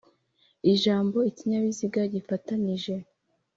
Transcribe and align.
Ijambo 0.73 1.17
ikinyabiziga 1.29 2.01
gifatanije 2.13 2.93